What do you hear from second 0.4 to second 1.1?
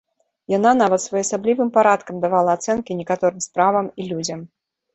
Яна нават